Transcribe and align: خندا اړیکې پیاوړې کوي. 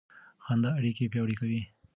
خندا 0.45 0.69
اړیکې 0.77 1.11
پیاوړې 1.11 1.35
کوي. 1.41 1.61